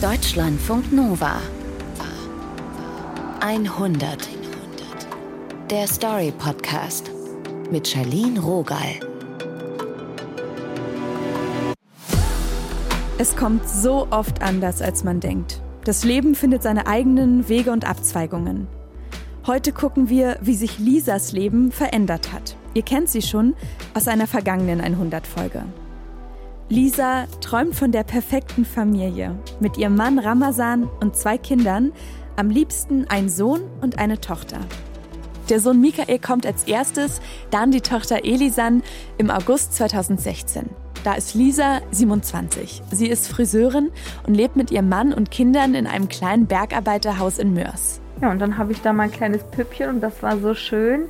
[0.00, 1.42] Deutschlandfunk Nova
[3.40, 4.28] 100
[5.68, 7.10] Der Story Podcast
[7.70, 8.98] mit Charlene Rogal.
[13.18, 15.60] Es kommt so oft anders, als man denkt.
[15.84, 18.68] Das Leben findet seine eigenen Wege und Abzweigungen.
[19.46, 22.56] Heute gucken wir, wie sich Lisas Leben verändert hat.
[22.72, 23.54] Ihr kennt sie schon
[23.92, 25.66] aus einer vergangenen 100-Folge.
[26.70, 31.90] Lisa träumt von der perfekten Familie mit ihrem Mann Ramazan und zwei Kindern,
[32.36, 34.60] am liebsten ein Sohn und eine Tochter.
[35.48, 38.84] Der Sohn Michael kommt als erstes, dann die Tochter Elisan
[39.18, 40.70] im August 2016.
[41.02, 42.82] Da ist Lisa 27.
[42.92, 43.90] Sie ist Friseurin
[44.24, 48.00] und lebt mit ihrem Mann und Kindern in einem kleinen Bergarbeiterhaus in Mörs.
[48.22, 51.06] Ja, und dann habe ich da mein kleines Püppchen und das war so schön.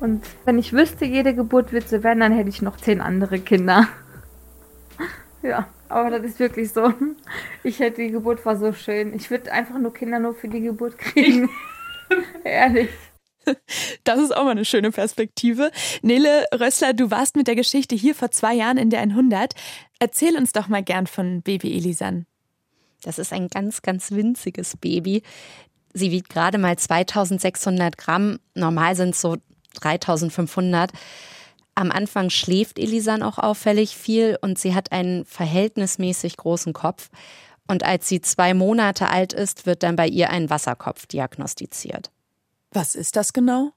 [0.00, 3.38] Und wenn ich wüsste, jede Geburt wird so werden, dann hätte ich noch zehn andere
[3.38, 3.88] Kinder.
[5.42, 6.92] Ja, aber das ist wirklich so.
[7.62, 9.14] Ich hätte die Geburt war so schön.
[9.14, 11.48] Ich würde einfach nur Kinder nur für die Geburt kriegen.
[12.44, 12.90] Ehrlich.
[14.04, 15.70] Das ist auch mal eine schöne Perspektive.
[16.02, 19.54] Nele Rössler, du warst mit der Geschichte hier vor zwei Jahren in der 100.
[19.98, 22.26] Erzähl uns doch mal gern von Baby Elisan.
[23.02, 25.22] Das ist ein ganz, ganz winziges Baby.
[25.94, 28.38] Sie wiegt gerade mal 2600 Gramm.
[28.54, 29.36] Normal sind es so
[29.80, 30.92] 3500.
[31.78, 37.08] Am Anfang schläft Elisan auch auffällig viel und sie hat einen verhältnismäßig großen Kopf.
[37.68, 42.10] Und als sie zwei Monate alt ist, wird dann bei ihr ein Wasserkopf diagnostiziert.
[42.72, 43.70] Was ist das genau?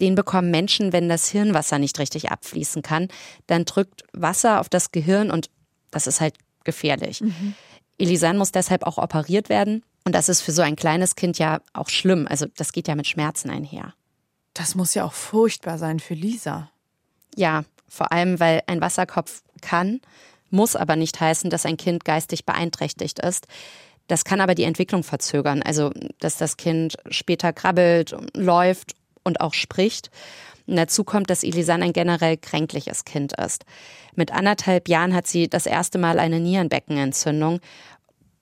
[0.00, 3.08] Den bekommen Menschen, wenn das Hirnwasser nicht richtig abfließen kann.
[3.48, 5.50] Dann drückt Wasser auf das Gehirn und
[5.90, 7.22] das ist halt gefährlich.
[7.22, 7.54] Mhm.
[7.98, 9.82] Elisan muss deshalb auch operiert werden.
[10.04, 12.28] Und das ist für so ein kleines Kind ja auch schlimm.
[12.30, 13.94] Also das geht ja mit Schmerzen einher.
[14.54, 16.70] Das muss ja auch furchtbar sein für Lisa.
[17.36, 20.00] Ja, vor allem, weil ein Wasserkopf kann,
[20.50, 23.46] muss aber nicht heißen, dass ein Kind geistig beeinträchtigt ist.
[24.08, 29.54] Das kann aber die Entwicklung verzögern, also dass das Kind später krabbelt, läuft und auch
[29.54, 30.10] spricht.
[30.66, 33.64] Und dazu kommt, dass Elisan ein generell kränkliches Kind ist.
[34.14, 37.60] Mit anderthalb Jahren hat sie das erste Mal eine Nierenbeckenentzündung.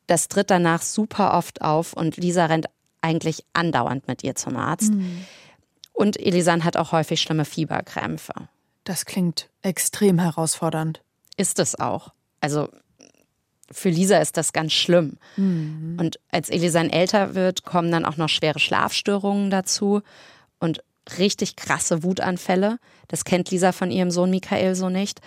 [0.07, 2.67] Das tritt danach super oft auf und Lisa rennt
[3.01, 4.93] eigentlich andauernd mit ihr zum Arzt.
[4.93, 5.25] Mhm.
[5.93, 8.33] Und Elisan hat auch häufig schlimme Fieberkrämpfe.
[8.89, 11.03] Das klingt extrem herausfordernd.
[11.37, 12.15] Ist es auch.
[12.41, 12.71] Also
[13.71, 15.19] für Lisa ist das ganz schlimm.
[15.37, 15.99] Mhm.
[16.01, 20.01] Und als Elisan älter wird, kommen dann auch noch schwere Schlafstörungen dazu
[20.59, 20.83] und
[21.19, 22.79] richtig krasse Wutanfälle.
[23.09, 25.21] Das kennt Lisa von ihrem Sohn Michael so nicht.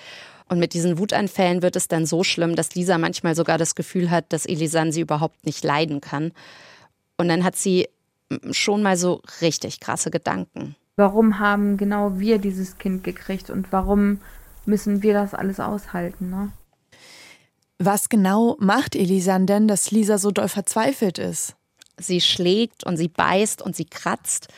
[0.49, 4.09] Und mit diesen Wutanfällen wird es dann so schlimm, dass Lisa manchmal sogar das Gefühl
[4.09, 6.31] hat, dass Elisan sie überhaupt nicht leiden kann.
[7.15, 7.89] Und dann hat sie
[8.49, 14.19] schon mal so richtig krasse Gedanken warum haben genau wir dieses Kind gekriegt und warum
[14.65, 16.51] müssen wir das alles aushalten, ne?
[17.79, 21.55] Was genau macht Elisan denn, dass Lisa so doll verzweifelt ist?
[21.97, 24.49] Sie schlägt und sie beißt und sie kratzt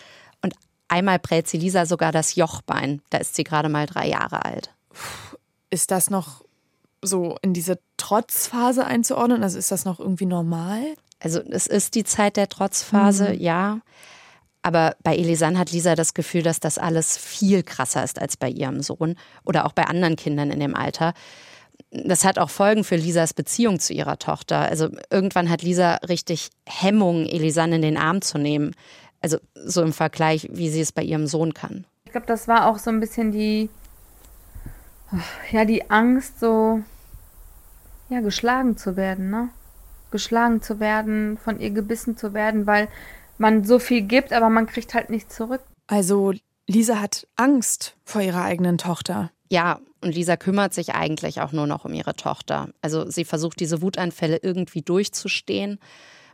[0.42, 0.54] und
[0.90, 3.02] einmal prellt sie Lisa sogar das Jochbein.
[3.12, 4.74] Da ist sie gerade mal drei Jahre alt.
[5.70, 6.44] Ist das noch
[7.02, 9.42] so in diese Trotzphase einzuordnen?
[9.42, 10.82] Also ist das noch irgendwie normal?
[11.20, 13.40] Also es ist die Zeit der Trotzphase, mhm.
[13.40, 13.80] ja.
[14.64, 18.50] Aber bei Elisan hat Lisa das Gefühl, dass das alles viel krasser ist als bei
[18.50, 19.16] ihrem Sohn
[19.46, 21.14] oder auch bei anderen Kindern in dem Alter.
[21.92, 24.60] Das hat auch Folgen für Lisas Beziehung zu ihrer Tochter.
[24.60, 28.74] Also irgendwann hat Lisa richtig Hemmung, Elisan in den Arm zu nehmen.
[29.22, 31.86] Also so im Vergleich, wie sie es bei ihrem Sohn kann.
[32.06, 33.70] Ich glaube, das war auch so ein bisschen die,
[35.52, 36.82] ja, die Angst, so,
[38.10, 39.50] ja, geschlagen zu werden, ne?
[40.12, 42.88] Geschlagen zu werden, von ihr gebissen zu werden, weil
[43.44, 45.62] man so viel gibt, aber man kriegt halt nichts zurück.
[45.86, 46.34] Also
[46.66, 49.32] Lisa hat Angst vor ihrer eigenen Tochter.
[49.50, 52.70] Ja, und Lisa kümmert sich eigentlich auch nur noch um ihre Tochter.
[52.82, 55.80] Also sie versucht diese Wutanfälle irgendwie durchzustehen.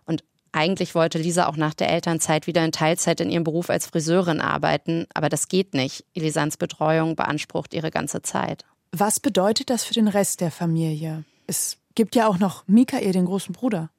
[0.05, 3.87] Und eigentlich wollte Lisa auch nach der Elternzeit wieder in Teilzeit in ihrem Beruf als
[3.87, 6.05] Friseurin arbeiten, aber das geht nicht.
[6.13, 8.65] Elisans Betreuung beansprucht ihre ganze Zeit.
[8.91, 11.25] Was bedeutet das für den Rest der Familie?
[11.47, 13.89] Es gibt ja auch noch Michael, den großen Bruder.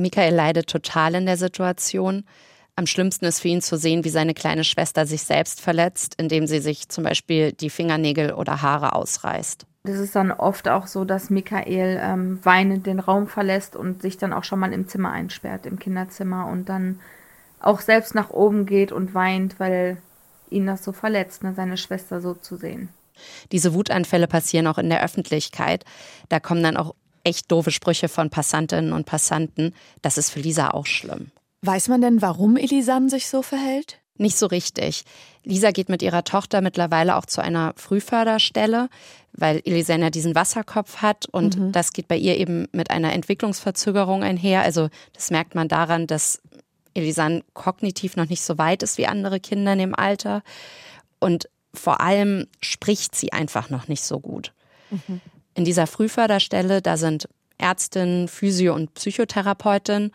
[0.00, 2.24] Michael leidet total in der Situation.
[2.76, 6.46] Am schlimmsten ist für ihn zu sehen, wie seine kleine Schwester sich selbst verletzt, indem
[6.46, 9.66] sie sich zum Beispiel die Fingernägel oder Haare ausreißt.
[9.84, 14.18] Das ist dann oft auch so, dass Michael ähm, weinend den Raum verlässt und sich
[14.18, 17.00] dann auch schon mal im Zimmer einsperrt, im Kinderzimmer und dann
[17.60, 19.98] auch selbst nach oben geht und weint, weil
[20.50, 22.90] ihn das so verletzt, ne, seine Schwester so zu sehen.
[23.52, 25.84] Diese Wutanfälle passieren auch in der Öffentlichkeit.
[26.28, 26.94] Da kommen dann auch
[27.24, 29.74] echt doofe Sprüche von Passantinnen und Passanten.
[30.02, 31.30] Das ist für Lisa auch schlimm.
[31.62, 33.98] Weiß man denn, warum Elisan sich so verhält?
[34.16, 35.04] Nicht so richtig.
[35.44, 38.88] Lisa geht mit ihrer Tochter mittlerweile auch zu einer Frühförderstelle,
[39.32, 41.72] weil Elisan ja diesen Wasserkopf hat und mhm.
[41.72, 44.62] das geht bei ihr eben mit einer Entwicklungsverzögerung einher.
[44.62, 46.42] Also das merkt man daran, dass
[46.94, 50.42] Elisan kognitiv noch nicht so weit ist wie andere Kinder in dem Alter
[51.18, 54.52] und vor allem spricht sie einfach noch nicht so gut.
[54.90, 55.20] Mhm.
[55.60, 57.28] In dieser Frühförderstelle, da sind
[57.58, 60.10] Ärztin, Physio- und Psychotherapeutin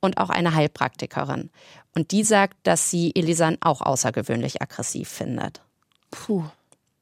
[0.00, 1.50] und auch eine Heilpraktikerin.
[1.94, 5.62] Und die sagt, dass sie Elisan auch außergewöhnlich aggressiv findet.
[6.10, 6.42] Puh,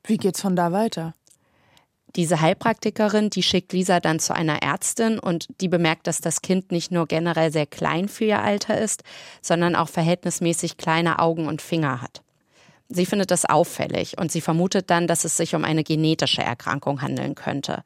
[0.05, 1.15] wie geht's von da weiter?
[2.17, 6.73] Diese Heilpraktikerin, die schickt Lisa dann zu einer Ärztin und die bemerkt, dass das Kind
[6.73, 9.05] nicht nur generell sehr klein für ihr Alter ist,
[9.41, 12.21] sondern auch verhältnismäßig kleine Augen und Finger hat.
[12.89, 17.03] Sie findet das auffällig und sie vermutet dann, dass es sich um eine genetische Erkrankung
[17.03, 17.83] handeln könnte.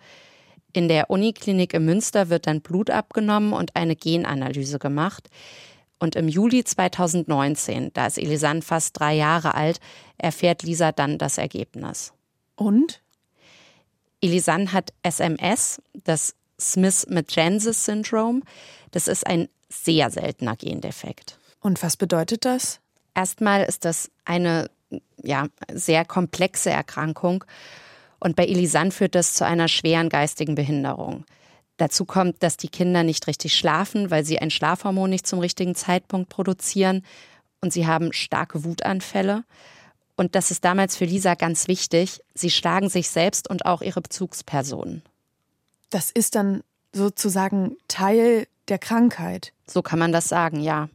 [0.73, 5.29] In der Uniklinik in Münster wird dann Blut abgenommen und eine Genanalyse gemacht.
[5.99, 9.81] Und im Juli 2019, da ist Elisanne fast drei Jahre alt,
[10.17, 12.13] erfährt Lisa dann das Ergebnis.
[12.57, 13.03] Und?
[14.23, 18.43] Elisanne hat SMS, das Smith-Magensis-Syndrom.
[18.91, 21.39] Das ist ein sehr seltener Gendefekt.
[21.61, 22.81] Und was bedeutet das?
[23.15, 24.71] Erstmal ist das eine
[25.23, 27.45] ja, sehr komplexe Erkrankung
[28.19, 31.25] und bei Elisanne führt das zu einer schweren geistigen Behinderung.
[31.79, 35.75] Dazu kommt, dass die Kinder nicht richtig schlafen, weil sie ein Schlafhormon nicht zum richtigen
[35.75, 37.05] Zeitpunkt produzieren
[37.63, 39.45] und sie haben starke Wutanfälle.
[40.15, 42.21] Und das ist damals für Lisa ganz wichtig.
[42.35, 45.03] Sie schlagen sich selbst und auch ihre Bezugspersonen.
[45.89, 46.63] Das ist dann
[46.93, 49.55] sozusagen Teil der Krankheit.
[49.67, 50.91] So kann man das sagen, ja.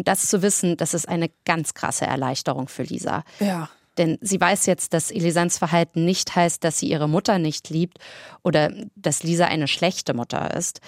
[0.00, 3.22] Und das zu wissen, das ist eine ganz krasse Erleichterung für Lisa.
[3.38, 3.68] Ja.
[3.98, 7.98] Denn sie weiß jetzt, dass Elisans Verhalten nicht heißt, dass sie ihre Mutter nicht liebt
[8.42, 10.80] oder dass Lisa eine schlechte Mutter ist.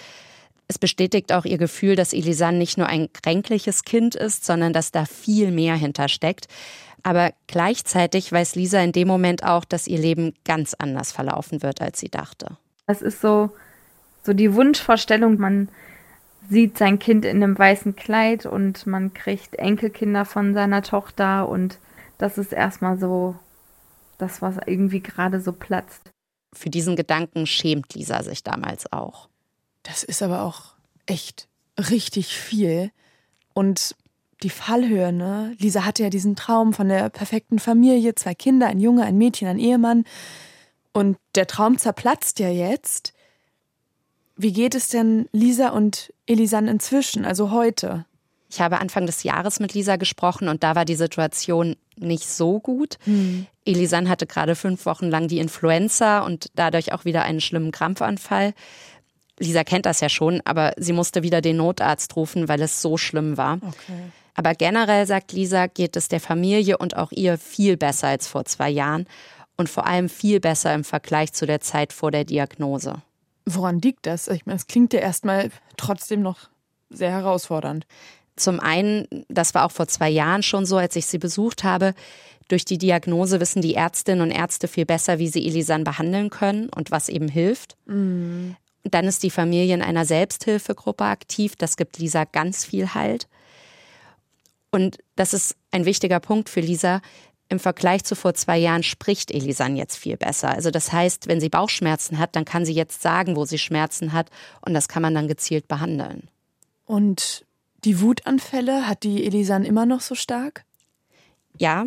[0.67, 4.91] Es bestätigt auch ihr Gefühl, dass Elisan nicht nur ein kränkliches Kind ist, sondern dass
[4.91, 6.47] da viel mehr hintersteckt.
[7.03, 11.83] Aber gleichzeitig weiß Lisa in dem Moment auch, dass ihr Leben ganz anders verlaufen wird,
[11.83, 12.57] als sie dachte.
[12.87, 13.51] Es ist so,
[14.23, 15.69] so die Wunschvorstellung, man
[16.49, 21.79] sieht sein Kind in einem weißen Kleid und man kriegt Enkelkinder von seiner Tochter und
[22.17, 23.35] das ist erstmal so
[24.17, 26.11] das, was irgendwie gerade so platzt.
[26.53, 29.27] Für diesen Gedanken schämt Lisa sich damals auch.
[29.83, 30.75] Das ist aber auch
[31.05, 31.47] echt
[31.77, 32.91] richtig viel.
[33.53, 33.95] Und
[34.43, 35.55] die Fallhöhe, ne?
[35.57, 39.47] Lisa hatte ja diesen Traum von der perfekten Familie, zwei Kinder, ein Junge, ein Mädchen,
[39.47, 40.05] ein Ehemann.
[40.91, 43.12] Und der Traum zerplatzt ja jetzt.
[44.35, 48.05] Wie geht es denn Lisa und Elisan inzwischen, also heute?
[48.49, 52.59] Ich habe Anfang des Jahres mit Lisa gesprochen und da war die Situation nicht so
[52.59, 52.97] gut.
[53.05, 53.47] Mhm.
[53.65, 58.53] Elisan hatte gerade fünf Wochen lang die Influenza und dadurch auch wieder einen schlimmen Krampfanfall.
[59.39, 62.97] Lisa kennt das ja schon, aber sie musste wieder den Notarzt rufen, weil es so
[62.97, 63.55] schlimm war.
[63.55, 64.11] Okay.
[64.35, 68.45] Aber generell, sagt Lisa, geht es der Familie und auch ihr viel besser als vor
[68.45, 69.07] zwei Jahren
[69.57, 73.01] und vor allem viel besser im Vergleich zu der Zeit vor der Diagnose.
[73.45, 74.27] Woran liegt das?
[74.27, 76.49] Ich meine, es klingt ja erstmal trotzdem noch
[76.89, 77.85] sehr herausfordernd.
[78.35, 81.93] Zum einen, das war auch vor zwei Jahren schon so, als ich sie besucht habe,
[82.47, 86.69] durch die Diagnose wissen die Ärztinnen und Ärzte viel besser, wie sie Elisan behandeln können
[86.69, 87.77] und was eben hilft.
[87.85, 88.55] Mhm.
[88.83, 91.55] Dann ist die Familie in einer Selbsthilfegruppe aktiv.
[91.55, 93.27] Das gibt Lisa ganz viel Halt.
[94.71, 97.01] Und das ist ein wichtiger Punkt für Lisa.
[97.49, 100.49] Im Vergleich zu vor zwei Jahren spricht Elisan jetzt viel besser.
[100.49, 104.13] Also das heißt, wenn sie Bauchschmerzen hat, dann kann sie jetzt sagen, wo sie Schmerzen
[104.13, 104.29] hat
[104.61, 106.29] und das kann man dann gezielt behandeln.
[106.85, 107.45] Und
[107.83, 110.63] die Wutanfälle, hat die Elisan immer noch so stark?
[111.57, 111.85] Ja,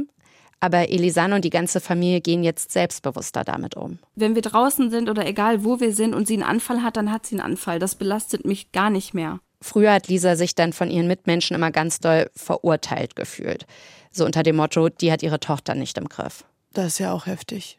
[0.61, 3.99] aber Elisan und die ganze Familie gehen jetzt selbstbewusster damit um.
[4.14, 7.12] Wenn wir draußen sind oder egal wo wir sind und sie einen Anfall hat, dann
[7.12, 7.78] hat sie einen Anfall.
[7.78, 9.40] Das belastet mich gar nicht mehr.
[9.61, 13.67] Früher hat Lisa sich dann von ihren Mitmenschen immer ganz doll verurteilt gefühlt.
[14.11, 16.45] So unter dem Motto, die hat ihre Tochter nicht im Griff.
[16.73, 17.79] Das ist ja auch heftig.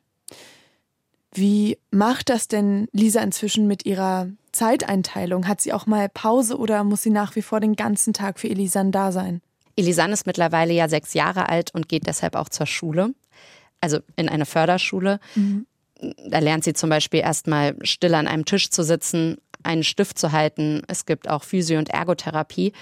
[1.34, 5.48] Wie macht das denn Lisa inzwischen mit ihrer Zeiteinteilung?
[5.48, 8.50] Hat sie auch mal Pause oder muss sie nach wie vor den ganzen Tag für
[8.50, 9.42] Elisan da sein?
[9.76, 13.14] Elisan ist mittlerweile ja sechs Jahre alt und geht deshalb auch zur Schule,
[13.82, 15.20] also in eine Förderschule.
[15.36, 15.68] Mhm.
[16.28, 20.32] Da lernt sie zum Beispiel erstmal still an einem Tisch zu sitzen, einen Stift zu
[20.32, 20.82] halten.
[20.88, 22.74] Es gibt auch Physio- und Ergotherapie.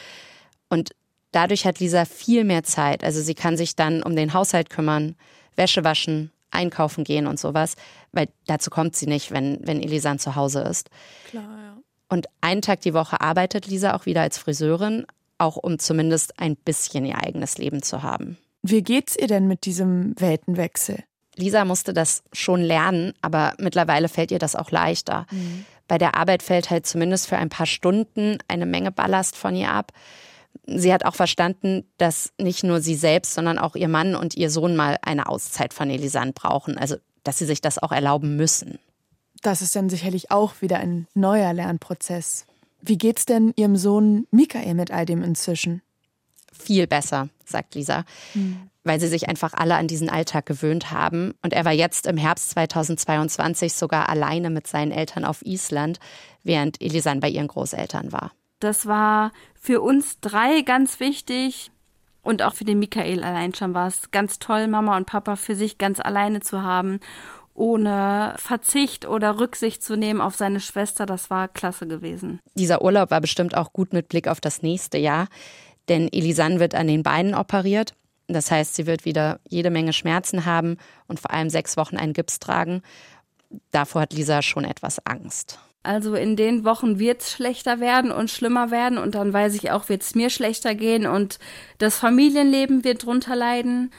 [0.69, 0.91] Und
[1.31, 3.03] dadurch hat Lisa viel mehr Zeit.
[3.03, 5.15] Also sie kann sich dann um den Haushalt kümmern,
[5.55, 7.75] Wäsche waschen, einkaufen gehen und sowas,
[8.11, 10.89] weil dazu kommt sie nicht, wenn, wenn Elisan zu Hause ist.
[11.29, 11.77] Klar, ja.
[12.07, 15.05] Und einen Tag die Woche arbeitet Lisa auch wieder als Friseurin,
[15.37, 18.37] auch um zumindest ein bisschen ihr eigenes Leben zu haben.
[18.61, 21.03] Wie geht's ihr denn mit diesem Weltenwechsel?
[21.35, 25.27] Lisa musste das schon lernen, aber mittlerweile fällt ihr das auch leichter.
[25.31, 25.65] Mhm.
[25.87, 29.71] Bei der Arbeit fällt halt zumindest für ein paar Stunden eine Menge Ballast von ihr
[29.71, 29.91] ab.
[30.65, 34.49] Sie hat auch verstanden, dass nicht nur sie selbst, sondern auch ihr Mann und ihr
[34.49, 36.77] Sohn mal eine Auszeit von Elisande brauchen.
[36.77, 38.79] Also, dass sie sich das auch erlauben müssen.
[39.41, 42.45] Das ist dann sicherlich auch wieder ein neuer Lernprozess.
[42.81, 45.81] Wie geht's denn Ihrem Sohn Michael mit all dem inzwischen?
[46.57, 48.69] Viel besser, sagt Lisa, mhm.
[48.83, 51.33] weil sie sich einfach alle an diesen Alltag gewöhnt haben.
[51.41, 55.99] Und er war jetzt im Herbst 2022 sogar alleine mit seinen Eltern auf Island,
[56.43, 58.31] während Elisan bei ihren Großeltern war.
[58.59, 61.71] Das war für uns drei ganz wichtig.
[62.21, 65.55] Und auch für den Michael allein schon war es ganz toll, Mama und Papa für
[65.55, 66.99] sich ganz alleine zu haben,
[67.53, 71.05] ohne Verzicht oder Rücksicht zu nehmen auf seine Schwester.
[71.05, 72.39] Das war klasse gewesen.
[72.55, 75.27] Dieser Urlaub war bestimmt auch gut mit Blick auf das nächste Jahr,
[75.89, 77.93] denn Elisanne wird an den Beinen operiert.
[78.27, 80.77] Das heißt, sie wird wieder jede Menge Schmerzen haben
[81.07, 82.81] und vor allem sechs Wochen einen Gips tragen.
[83.71, 85.59] Davor hat Lisa schon etwas Angst.
[85.83, 89.69] Also in den Wochen wird es schlechter werden und schlimmer werden und dann weiß ich
[89.69, 91.37] auch, wird es mir schlechter gehen und
[91.77, 93.91] das Familienleben wird drunter leiden.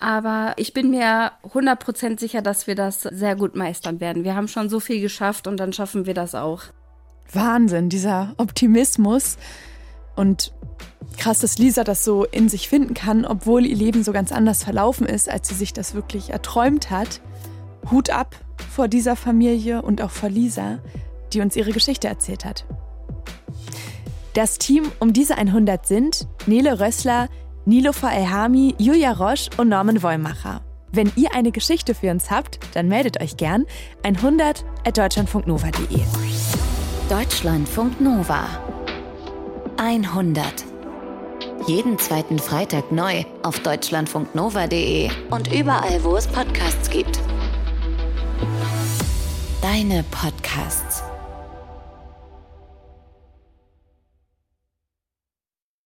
[0.00, 4.24] Aber ich bin mir 100% sicher, dass wir das sehr gut meistern werden.
[4.24, 6.62] Wir haben schon so viel geschafft und dann schaffen wir das auch.
[7.32, 9.36] Wahnsinn, dieser Optimismus.
[10.18, 10.52] Und
[11.16, 14.64] krass, dass Lisa das so in sich finden kann, obwohl ihr Leben so ganz anders
[14.64, 17.20] verlaufen ist, als sie sich das wirklich erträumt hat.
[17.90, 18.36] Hut ab
[18.70, 20.80] vor dieser Familie und auch vor Lisa
[21.32, 22.64] die uns ihre Geschichte erzählt hat.
[24.34, 27.28] Das Team um diese 100 sind Nele Rössler,
[27.64, 30.62] Nilofer Elhami, Julia Roche und Norman Wollmacher.
[30.90, 33.66] Wenn ihr eine Geschichte für uns habt, dann meldet euch gern
[34.04, 36.00] 100 at deutschlandfunknova.de.
[37.10, 38.77] Deutschlandfunk Nova
[39.78, 40.44] 100.
[41.68, 47.20] Jeden zweiten Freitag neu auf deutschlandfunknova.de und überall, wo es Podcasts gibt.
[49.62, 51.07] Deine Podcasts.